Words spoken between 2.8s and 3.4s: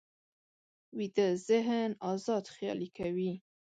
کوي